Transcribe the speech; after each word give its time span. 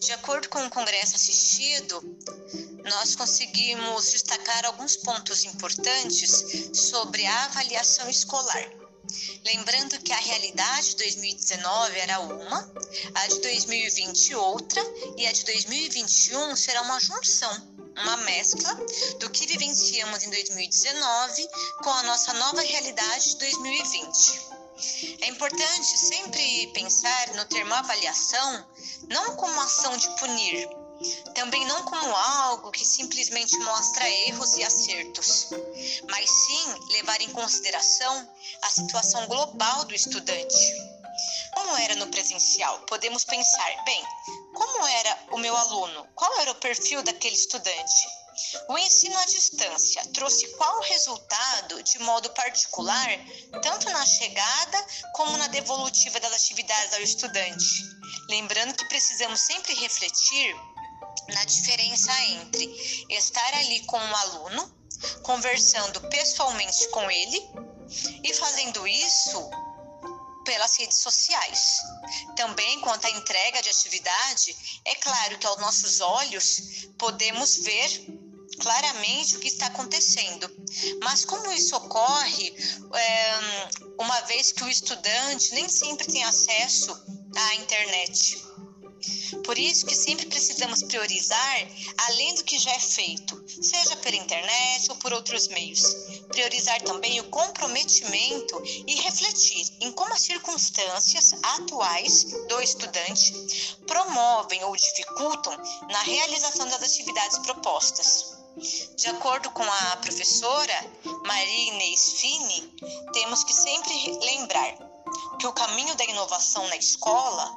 De 0.00 0.12
acordo 0.12 0.48
com 0.48 0.64
o 0.64 0.70
congresso 0.70 1.14
assistido, 1.14 2.02
nós 2.84 3.14
conseguimos 3.14 4.10
destacar 4.10 4.64
alguns 4.64 4.96
pontos 4.96 5.44
importantes 5.44 6.44
sobre 6.72 7.26
a 7.26 7.44
avaliação 7.44 8.08
escolar. 8.08 8.70
Lembrando 9.44 9.98
que 10.00 10.12
a 10.12 10.16
realidade 10.16 10.90
de 10.90 10.96
2019 10.96 11.98
era 11.98 12.18
uma, 12.20 12.72
a 13.14 13.26
de 13.26 13.40
2020 13.40 14.34
outra 14.36 14.82
e 15.18 15.26
a 15.26 15.32
de 15.32 15.44
2021 15.44 16.56
será 16.56 16.80
uma 16.82 16.98
junção, 16.98 17.52
uma 17.96 18.16
mescla 18.18 18.74
do 19.18 19.28
que 19.28 19.46
vivenciamos 19.46 20.22
em 20.22 20.30
2019 20.30 21.48
com 21.82 21.90
a 21.90 22.02
nossa 22.04 22.32
nova 22.34 22.62
realidade 22.62 23.30
de 23.30 23.36
2020. 23.36 24.59
É 25.20 25.26
importante 25.26 25.98
sempre 25.98 26.66
pensar 26.68 27.34
no 27.34 27.44
termo 27.46 27.74
avaliação 27.74 28.66
não 29.08 29.36
como 29.36 29.60
ação 29.60 29.96
de 29.96 30.08
punir, 30.16 30.68
também 31.34 31.64
não 31.66 31.82
como 31.84 32.14
algo 32.14 32.70
que 32.70 32.84
simplesmente 32.84 33.56
mostra 33.58 34.08
erros 34.08 34.56
e 34.56 34.62
acertos, 34.62 35.48
mas 36.08 36.30
sim 36.30 36.74
levar 36.92 37.20
em 37.20 37.30
consideração 37.30 38.28
a 38.62 38.70
situação 38.70 39.26
global 39.26 39.84
do 39.84 39.94
estudante. 39.94 40.90
Como 41.54 41.76
era 41.76 41.94
no 41.96 42.06
presencial? 42.08 42.80
Podemos 42.80 43.24
pensar, 43.24 43.84
bem, 43.84 44.02
como 44.54 44.86
era 44.86 45.18
o 45.32 45.38
meu 45.38 45.56
aluno? 45.56 46.06
Qual 46.14 46.40
era 46.40 46.52
o 46.52 46.56
perfil 46.56 47.02
daquele 47.02 47.34
estudante? 47.34 48.19
O 48.68 48.78
ensino 48.78 49.16
à 49.18 49.24
distância 49.26 50.02
trouxe 50.14 50.46
qual 50.56 50.80
resultado 50.82 51.82
de 51.82 51.98
modo 52.00 52.30
particular, 52.30 53.08
tanto 53.62 53.88
na 53.90 54.04
chegada 54.06 54.86
como 55.14 55.36
na 55.36 55.48
devolutiva 55.48 56.18
das 56.20 56.32
atividades 56.32 56.94
ao 56.94 57.02
estudante? 57.02 57.82
Lembrando 58.28 58.74
que 58.74 58.84
precisamos 58.86 59.40
sempre 59.40 59.74
refletir 59.74 60.54
na 61.28 61.44
diferença 61.44 62.12
entre 62.22 63.06
estar 63.10 63.54
ali 63.54 63.84
com 63.86 63.98
o 63.98 64.16
aluno, 64.16 64.74
conversando 65.22 66.00
pessoalmente 66.08 66.88
com 66.88 67.10
ele 67.10 67.50
e 68.24 68.32
fazendo 68.34 68.86
isso 68.86 69.50
pelas 70.44 70.76
redes 70.76 70.98
sociais. 70.98 71.82
Também 72.36 72.80
quanto 72.80 73.06
à 73.06 73.10
entrega 73.10 73.62
de 73.62 73.68
atividade, 73.68 74.80
é 74.84 74.94
claro 74.96 75.38
que 75.38 75.46
aos 75.46 75.60
nossos 75.60 76.00
olhos 76.00 76.60
podemos 76.98 77.56
ver 77.58 78.29
claramente 78.60 79.36
o 79.36 79.40
que 79.40 79.48
está 79.48 79.66
acontecendo. 79.66 80.48
Mas 81.02 81.24
como 81.24 81.50
isso 81.52 81.74
ocorre, 81.76 82.54
é, 82.94 83.38
uma 83.98 84.20
vez 84.22 84.52
que 84.52 84.62
o 84.62 84.68
estudante 84.68 85.54
nem 85.54 85.68
sempre 85.68 86.06
tem 86.06 86.22
acesso 86.24 86.92
à 87.36 87.54
internet? 87.56 88.50
Por 89.44 89.58
isso 89.58 89.86
que 89.86 89.94
sempre 89.94 90.26
precisamos 90.26 90.82
priorizar 90.82 91.68
além 92.08 92.34
do 92.34 92.44
que 92.44 92.58
já 92.58 92.72
é 92.72 92.78
feito, 92.78 93.42
seja 93.62 93.96
pela 93.96 94.16
internet 94.16 94.90
ou 94.90 94.96
por 94.96 95.12
outros 95.12 95.48
meios. 95.48 95.82
Priorizar 96.28 96.82
também 96.82 97.18
o 97.20 97.24
comprometimento 97.30 98.62
e 98.86 98.94
refletir 98.96 99.66
em 99.80 99.90
como 99.92 100.12
as 100.12 100.20
circunstâncias 100.20 101.32
atuais 101.42 102.24
do 102.48 102.60
estudante 102.60 103.32
promovem 103.86 104.62
ou 104.64 104.76
dificultam 104.76 105.56
na 105.88 106.02
realização 106.02 106.68
das 106.68 106.82
atividades 106.82 107.38
propostas. 107.38 108.39
De 108.56 109.06
acordo 109.08 109.48
com 109.50 109.62
a 109.62 109.96
professora 109.98 110.74
Maria 111.24 111.72
Inês 111.72 112.14
Fini, 112.14 112.74
temos 113.12 113.44
que 113.44 113.54
sempre 113.54 114.18
lembrar 114.18 114.76
que 115.38 115.46
o 115.46 115.52
caminho 115.52 115.94
da 115.94 116.04
inovação 116.04 116.66
na 116.68 116.76
escola 116.76 117.54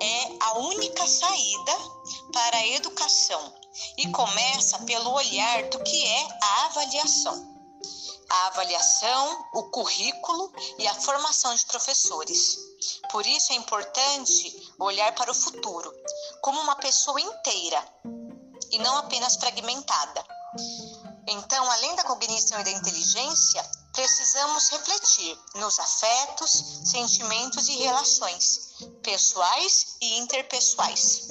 é 0.00 0.36
a 0.40 0.58
única 0.58 1.06
saída 1.06 1.72
para 2.32 2.56
a 2.56 2.66
educação 2.68 3.52
e 3.98 4.08
começa 4.12 4.78
pelo 4.80 5.12
olhar 5.12 5.68
do 5.70 5.82
que 5.82 6.06
é 6.06 6.28
a 6.40 6.64
avaliação. 6.66 7.52
A 8.30 8.46
avaliação, 8.46 9.44
o 9.52 9.64
currículo 9.64 10.52
e 10.78 10.86
a 10.86 10.94
formação 10.94 11.54
de 11.54 11.66
professores. 11.66 12.58
Por 13.10 13.26
isso 13.26 13.52
é 13.52 13.56
importante 13.56 14.72
olhar 14.78 15.14
para 15.14 15.30
o 15.30 15.34
futuro 15.34 15.92
como 16.40 16.60
uma 16.60 16.76
pessoa 16.76 17.20
inteira 17.20 17.86
e 18.72 18.78
não 18.78 18.96
apenas 18.96 19.36
fragmentada. 19.36 20.24
Então, 21.26 21.70
além 21.70 21.94
da 21.94 22.04
cognição 22.04 22.60
e 22.60 22.64
da 22.64 22.70
inteligência, 22.70 23.62
precisamos 23.92 24.68
refletir 24.70 25.38
nos 25.54 25.78
afetos, 25.78 26.50
sentimentos 26.84 27.68
e 27.68 27.76
relações 27.76 28.74
pessoais 29.02 29.96
e 30.00 30.18
interpessoais. 30.18 31.28